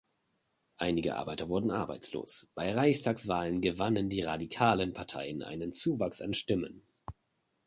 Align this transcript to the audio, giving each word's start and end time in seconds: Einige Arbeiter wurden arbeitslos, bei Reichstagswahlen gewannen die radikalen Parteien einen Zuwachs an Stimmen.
Einige 0.77 1.15
Arbeiter 1.15 1.47
wurden 1.47 1.69
arbeitslos, 1.69 2.47
bei 2.55 2.73
Reichstagswahlen 2.73 3.61
gewannen 3.61 4.09
die 4.09 4.23
radikalen 4.23 4.93
Parteien 4.93 5.43
einen 5.43 5.73
Zuwachs 5.73 6.23
an 6.23 6.33
Stimmen. 6.33 6.81